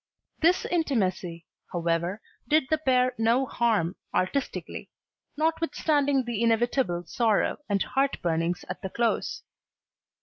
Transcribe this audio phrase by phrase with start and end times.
[0.39, 4.89] This intimacy, however, did the pair no harm artistically,
[5.37, 9.43] notwithstanding the inevitable sorrow and heart burnings at the close.